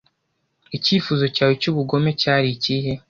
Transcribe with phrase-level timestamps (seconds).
[0.77, 2.93] icyifuzo cyawe cyubugome cyari ikihe